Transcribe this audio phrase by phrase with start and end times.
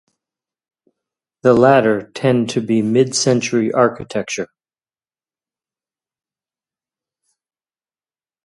[1.43, 4.47] The latter tend to be Mid-Century architecture.